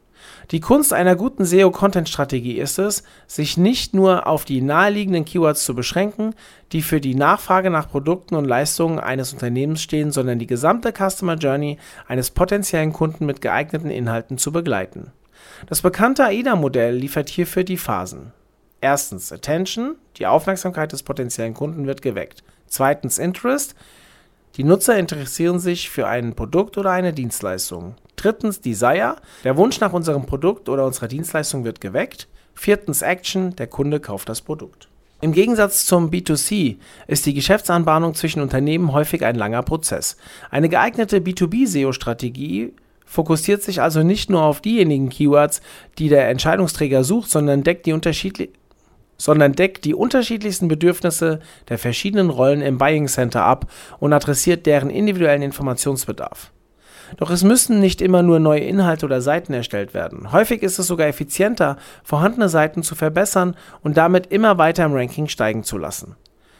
Die 0.51 0.59
Kunst 0.59 0.93
einer 0.93 1.15
guten 1.15 1.45
SEO-Content-Strategie 1.45 2.57
ist 2.57 2.79
es, 2.79 3.03
sich 3.27 3.57
nicht 3.57 3.93
nur 3.93 4.27
auf 4.27 4.45
die 4.45 4.61
naheliegenden 4.61 5.25
Keywords 5.25 5.65
zu 5.65 5.75
beschränken, 5.75 6.35
die 6.71 6.81
für 6.81 7.01
die 7.01 7.15
Nachfrage 7.15 7.69
nach 7.69 7.89
Produkten 7.89 8.35
und 8.35 8.45
Leistungen 8.45 8.99
eines 8.99 9.33
Unternehmens 9.33 9.81
stehen, 9.81 10.11
sondern 10.11 10.39
die 10.39 10.47
gesamte 10.47 10.93
Customer 10.93 11.35
Journey 11.35 11.77
eines 12.07 12.31
potenziellen 12.31 12.93
Kunden 12.93 13.25
mit 13.25 13.41
geeigneten 13.41 13.89
Inhalten 13.89 14.37
zu 14.37 14.51
begleiten. 14.51 15.11
Das 15.67 15.81
bekannte 15.81 16.25
AIDA-Modell 16.25 16.95
liefert 16.95 17.29
hierfür 17.29 17.63
die 17.63 17.77
Phasen. 17.77 18.31
Erstens 18.79 19.31
Attention, 19.31 19.95
die 20.17 20.27
Aufmerksamkeit 20.27 20.91
des 20.91 21.03
potenziellen 21.03 21.53
Kunden 21.53 21.87
wird 21.87 22.01
geweckt. 22.01 22.43
Zweitens 22.67 23.17
Interest, 23.17 23.75
die 24.55 24.63
Nutzer 24.63 24.97
interessieren 24.97 25.59
sich 25.59 25.89
für 25.89 26.07
ein 26.07 26.35
Produkt 26.35 26.77
oder 26.77 26.91
eine 26.91 27.13
Dienstleistung. 27.13 27.95
Drittens 28.17 28.61
Desire, 28.61 29.15
der 29.43 29.57
Wunsch 29.57 29.79
nach 29.79 29.93
unserem 29.93 30.25
Produkt 30.25 30.69
oder 30.69 30.85
unserer 30.85 31.07
Dienstleistung 31.07 31.63
wird 31.63 31.79
geweckt. 31.79 32.27
Viertens 32.55 33.03
Action, 33.03 33.55
der 33.55 33.67
Kunde 33.67 33.99
kauft 33.99 34.27
das 34.27 34.41
Produkt. 34.41 34.89
Im 35.21 35.33
Gegensatz 35.33 35.85
zum 35.85 36.09
B2C 36.09 36.77
ist 37.07 37.27
die 37.27 37.35
Geschäftsanbahnung 37.35 38.15
zwischen 38.15 38.41
Unternehmen 38.41 38.91
häufig 38.91 39.23
ein 39.23 39.35
langer 39.35 39.61
Prozess. 39.61 40.17
Eine 40.49 40.67
geeignete 40.67 41.19
B2B-SEO-Strategie 41.19 42.73
fokussiert 43.05 43.61
sich 43.61 43.81
also 43.81 44.01
nicht 44.01 44.31
nur 44.31 44.41
auf 44.41 44.61
diejenigen 44.61 45.09
Keywords, 45.09 45.61
die 45.99 46.09
der 46.09 46.27
Entscheidungsträger 46.29 47.03
sucht, 47.03 47.29
sondern 47.29 47.63
deckt 47.63 47.85
die 47.85 47.93
unterschiedlichen 47.93 48.53
sondern 49.19 49.53
deckt 49.53 49.85
die 49.85 49.95
unterschiedlichsten 49.95 50.67
Bedürfnisse 50.67 51.39
der 51.69 51.79
verschiedenen 51.79 52.29
Rollen 52.29 52.61
im 52.61 52.77
Buying 52.77 53.07
Center 53.07 53.43
ab 53.43 53.65
und 53.97 54.13
adressiert 54.13 54.67
deren 54.67 54.91
individuellen 54.91 55.41
Informationsbedarf. 55.41 56.51
Doch 57.15 57.29
es 57.29 57.43
müssen 57.43 57.79
nicht 57.79 58.01
immer 58.01 58.21
nur 58.21 58.39
neue 58.39 58.59
Inhalte 58.59 59.05
oder 59.05 59.21
Seiten 59.21 59.53
erstellt 59.53 59.93
werden. 59.93 60.31
Häufig 60.33 60.61
ist 60.61 60.77
es 60.77 60.87
sogar 60.87 61.07
effizienter, 61.07 61.77
vorhandene 62.03 62.49
Seiten 62.49 62.83
zu 62.83 62.95
verbessern 62.95 63.55
und 63.81 63.95
damit 63.95 64.27
immer 64.27 64.57
weiter 64.57 64.83
im 64.83 64.93
Ranking 64.93 65.27
steigen 65.29 65.63
zu 65.63 65.77
lassen. 65.77 66.15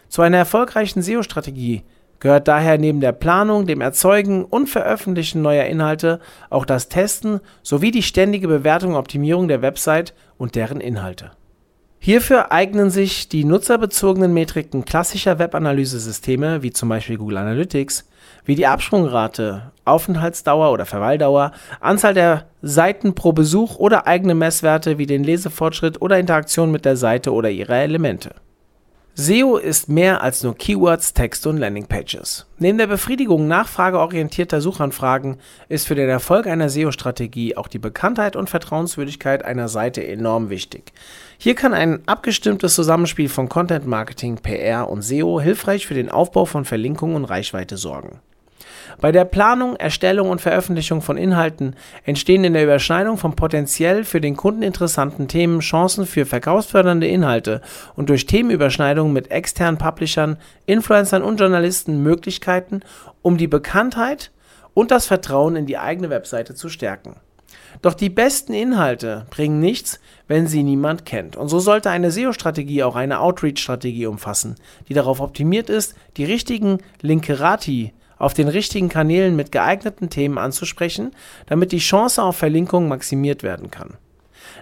Zu 0.08 0.22
einer 0.22 0.38
erfolgreichen 0.38 1.02
SEO-Strategie 1.02 1.84
gehört 2.20 2.48
daher 2.48 2.78
neben 2.78 3.02
der 3.02 3.12
Planung, 3.12 3.68
dem 3.68 3.82
Erzeugen 3.82 4.46
und 4.46 4.70
Veröffentlichen 4.70 5.42
neuer 5.42 5.66
Inhalte 5.66 6.20
auch 6.50 6.66
das 6.66 6.90
Testen 6.90 7.42
sowie 7.62 7.92
die 7.92 8.04
ständige 8.04 8.48
Bewertung 8.48 8.92
und 8.92 8.98
Optimierung 8.98 9.48
der 9.48 9.62
Website 9.62 10.14
und 10.38 10.56
deren 10.56 10.80
Inhalte. 10.80 11.32
Hierfür 12.08 12.54
eignen 12.54 12.90
sich 12.90 13.28
die 13.28 13.44
nutzerbezogenen 13.44 14.34
Metriken 14.34 14.86
klassischer 14.86 15.40
Webanalysesysteme 15.40 16.64
wie 16.64 16.72
zum 16.72 16.88
Beispiel 16.88 17.18
Google 17.18 17.36
Analytics, 17.36 18.08
wie 18.46 18.56
die 18.56 18.66
Absprungrate, 18.66 19.74
Aufenthaltsdauer 19.84 20.72
oder 20.72 20.86
Verweildauer, 20.86 21.52
Anzahl 21.82 22.14
der 22.14 22.46
Seiten 22.62 23.14
pro 23.14 23.34
Besuch 23.34 23.76
oder 23.76 24.08
eigene 24.08 24.36
Messwerte 24.36 24.98
wie 24.98 25.06
den 25.06 25.26
Lesefortschritt 25.26 26.02
oder 26.02 26.18
Interaktion 26.18 26.72
mit 26.72 26.86
der 26.86 26.96
Seite 26.96 27.34
oder 27.34 27.50
ihrer 27.50 27.76
Elemente. 27.76 28.36
SEO 29.20 29.58
ist 29.58 29.90
mehr 29.90 30.22
als 30.22 30.44
nur 30.44 30.56
Keywords, 30.56 31.14
Texte 31.14 31.50
und 31.50 31.58
Landingpages. 31.58 32.46
Neben 32.60 32.78
der 32.78 32.86
Befriedigung 32.86 33.48
nachfrageorientierter 33.48 34.62
Suchanfragen 34.62 35.40
ist 35.70 35.88
für 35.88 35.96
den 35.96 36.08
Erfolg 36.08 36.46
einer 36.46 36.70
SEO-Strategie 36.70 37.58
auch 37.58 37.68
die 37.68 37.80
Bekanntheit 37.80 38.36
und 38.36 38.48
Vertrauenswürdigkeit 38.48 39.44
einer 39.44 39.70
Seite 39.70 40.06
enorm 40.06 40.52
wichtig. 40.52 40.94
Hier 41.40 41.54
kann 41.54 41.76
ein 41.76 42.00
abgestimmtes 42.08 42.74
Zusammenspiel 42.74 43.30
von 43.30 43.48
Content 43.48 43.86
Marketing, 43.86 44.38
PR 44.38 44.90
und 44.90 45.04
SEO 45.04 45.40
hilfreich 45.40 45.86
für 45.86 45.94
den 45.94 46.10
Aufbau 46.10 46.46
von 46.46 46.66
Verlinkungen 46.66 47.16
und 47.16 47.26
Reichweite 47.26 47.78
sorgen. 47.78 48.22
Bei 49.00 49.12
der 49.12 49.26
Planung, 49.26 49.76
Erstellung 49.76 50.32
und 50.32 50.42
Veröffentlichung 50.42 51.04
von 51.04 51.16
Inhalten 51.16 51.76
entstehen 52.06 52.44
in 52.44 52.54
der 52.54 52.64
Überschneidung 52.64 53.18
von 53.18 53.36
potenziell 53.36 54.04
für 54.04 54.20
den 54.20 54.36
Kunden 54.36 54.64
interessanten 54.64 55.28
Themen 55.28 55.60
Chancen 55.60 56.08
für 56.08 56.26
verkaufsfördernde 56.26 57.08
Inhalte 57.08 57.62
und 57.96 58.10
durch 58.10 58.26
Themenüberschneidungen 58.26 59.14
mit 59.14 59.30
externen 59.30 59.78
Publishern, 59.78 60.38
Influencern 60.66 61.22
und 61.22 61.40
Journalisten 61.40 62.02
Möglichkeiten, 62.02 62.82
um 63.22 63.38
die 63.38 63.48
Bekanntheit 63.48 64.32
und 64.74 64.90
das 64.90 65.06
Vertrauen 65.06 65.56
in 65.56 65.68
die 65.68 65.78
eigene 65.78 66.10
Webseite 66.10 66.56
zu 66.56 66.70
stärken. 66.70 67.18
Doch 67.82 67.94
die 67.94 68.10
besten 68.10 68.54
Inhalte 68.54 69.26
bringen 69.30 69.60
nichts, 69.60 70.00
wenn 70.28 70.48
sie 70.48 70.64
niemand 70.64 71.06
kennt. 71.06 71.36
Und 71.36 71.48
so 71.48 71.60
sollte 71.60 71.90
eine 71.90 72.12
SEO-Strategie 72.12 72.84
auch 72.84 72.96
eine 72.96 73.20
Outreach-Strategie 73.20 74.08
umfassen, 74.08 74.56
die 74.90 74.94
darauf 74.94 75.20
optimiert 75.20 75.70
ist, 75.70 75.96
die 76.18 76.26
richtigen 76.26 76.80
Linkerati 77.02 77.94
auf 78.18 78.34
den 78.34 78.48
richtigen 78.48 78.90
Kanälen 78.90 79.36
mit 79.36 79.52
geeigneten 79.52 80.10
Themen 80.10 80.38
anzusprechen, 80.38 81.12
damit 81.46 81.72
die 81.72 81.78
Chance 81.78 82.24
auf 82.24 82.38
Verlinkung 82.38 82.88
maximiert 82.88 83.44
werden 83.44 83.70
kann. 83.70 83.98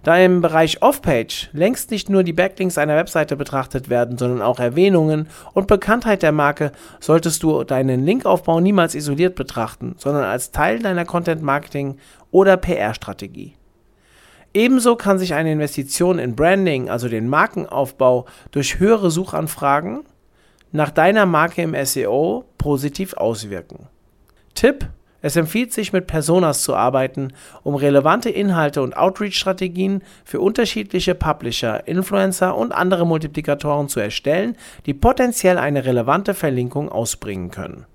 Da 0.04 0.18
im 0.18 0.42
Bereich 0.42 0.82
Off-Page 0.82 1.50
längst 1.54 1.92
nicht 1.92 2.10
nur 2.10 2.24
die 2.24 2.34
Backlinks 2.34 2.78
einer 2.78 2.96
Webseite 2.96 3.36
betrachtet 3.36 3.90
werden, 3.90 4.18
sondern 4.18 4.42
auch 4.42 4.60
Erwähnungen 4.60 5.28
und 5.54 5.68
Bekanntheit 5.68 6.22
der 6.22 6.32
Marke, 6.32 6.72
solltest 7.00 7.44
du 7.44 7.64
deinen 7.64 8.06
Linkaufbau 8.06 8.60
niemals 8.60 8.94
isoliert 8.94 9.36
betrachten, 9.36 9.96
sondern 9.98 10.24
als 10.24 10.52
Teil 10.52 10.80
deiner 10.80 11.06
Content-Marketing- 11.06 11.98
oder 12.36 12.58
PR-Strategie. 12.58 13.54
Ebenso 14.54 14.98
kann 14.98 15.18
sich 15.18 15.34
eine 15.34 15.54
Investition 15.54 16.20
in 16.20 16.36
Branding, 16.36 16.90
also 16.90 17.08
den 17.08 17.30
Markenaufbau, 17.30 18.26
durch 18.52 18.78
höhere 18.78 19.10
Suchanfragen 19.10 20.04
nach 20.74 20.92
deiner 20.92 21.26
Marke 21.26 21.62
im 21.62 21.74
SEO 21.86 22.44
positiv 22.58 23.14
auswirken. 23.14 23.88
Tipp: 24.54 24.90
es 25.22 25.38
empfiehlt 25.38 25.72
sich, 25.72 25.94
mit 25.94 26.08
Personas 26.08 26.64
zu 26.64 26.76
arbeiten, 26.76 27.32
um 27.64 27.76
relevante 27.76 28.30
Inhalte 28.30 28.82
und 28.82 28.98
Outreach-Strategien 28.98 30.02
für 30.26 30.42
unterschiedliche 30.42 31.16
Publisher, 31.16 31.88
Influencer 31.88 32.58
und 32.58 32.74
andere 32.74 33.08
Multiplikatoren 33.08 33.88
zu 33.88 34.02
erstellen, 34.02 34.58
die 34.86 34.94
potenziell 34.94 35.58
eine 35.58 35.86
relevante 35.86 36.34
Verlinkung 36.34 36.90
ausbringen 36.90 37.50
können. 37.50 37.86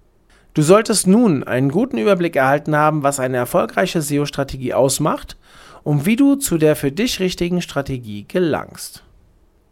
Du 0.53 0.63
solltest 0.63 1.07
nun 1.07 1.45
einen 1.45 1.71
guten 1.71 1.97
Überblick 1.97 2.35
erhalten 2.35 2.75
haben, 2.75 3.03
was 3.05 3.21
eine 3.21 3.37
erfolgreiche 3.37 4.03
SEO-Strategie 4.03 4.75
ausmacht 4.75 5.37
und 5.85 6.07
wie 6.07 6.17
du 6.17 6.35
zu 6.35 6.59
der 6.59 6.75
für 6.75 6.91
dich 6.91 7.21
richtigen 7.21 7.63
Strategie 7.63 8.27
gelangst. 8.27 9.05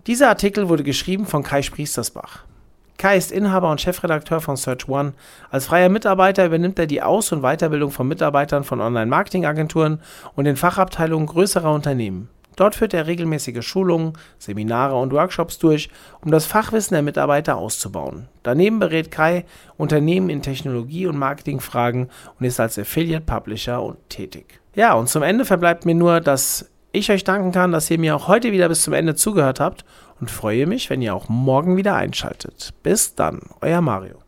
Dieser 0.07 0.29
Artikel 0.29 0.69
wurde 0.69 0.85
geschrieben 0.85 1.27
von 1.27 1.43
Kai 1.43 1.63
Spriestersbach. 1.63 2.45
Kai 2.97 3.17
ist 3.17 3.31
Inhaber 3.31 3.71
und 3.71 3.81
Chefredakteur 3.81 4.41
von 4.41 4.57
Search 4.57 4.89
One. 4.89 5.15
Als 5.51 5.67
freier 5.67 5.89
Mitarbeiter 5.89 6.47
übernimmt 6.47 6.79
er 6.79 6.87
die 6.87 7.03
Aus- 7.03 7.31
und 7.33 7.43
Weiterbildung 7.43 7.91
von 7.91 8.09
Mitarbeitern 8.09 8.65
von 8.65 8.81
Online-Marketing-Agenturen 8.81 10.01
und 10.35 10.45
den 10.45 10.57
Fachabteilungen 10.57 11.27
größerer 11.27 11.73
Unternehmen. 11.73 12.29
Dort 12.59 12.75
führt 12.75 12.93
er 12.93 13.07
regelmäßige 13.07 13.65
Schulungen, 13.65 14.15
Seminare 14.37 14.97
und 14.97 15.13
Workshops 15.13 15.61
durch, 15.61 15.91
um 16.23 16.33
das 16.33 16.45
Fachwissen 16.45 16.97
der 16.97 17.03
Mitarbeiter 17.03 17.57
auszubauen. 17.57 18.27
Daneben 18.43 18.81
berät 18.81 19.13
Kai 19.13 19.45
Unternehmen 19.77 20.29
in 20.29 20.43
Technologie- 20.43 21.07
und 21.07 21.17
Marketingfragen 21.17 22.11
und 22.39 22.45
ist 22.45 22.59
als 22.59 22.77
Affiliate 22.77 23.25
Publisher 23.25 23.97
tätig. 24.09 24.61
Ja, 24.75 24.95
und 24.95 25.09
zum 25.09 25.23
Ende 25.23 25.45
verbleibt 25.45 25.87
mir 25.87 25.95
nur, 25.95 26.21
dass 26.21 26.69
ich 26.91 27.13
euch 27.13 27.23
danken 27.23 27.53
kann, 27.53 27.71
dass 27.71 27.89
ihr 27.93 27.99
mir 28.01 28.17
auch 28.17 28.27
heute 28.27 28.51
wieder 28.51 28.69
bis 28.69 28.83
zum 28.83 28.93
Ende 28.93 29.15
zugehört 29.15 29.61
habt 29.61 29.85
und 30.21 30.29
freue 30.29 30.67
mich, 30.67 30.91
wenn 30.91 31.01
ihr 31.01 31.15
auch 31.15 31.29
morgen 31.29 31.77
wieder 31.77 31.95
einschaltet. 31.95 32.75
Bis 32.83 33.15
dann, 33.15 33.41
euer 33.61 33.81
Mario. 33.81 34.28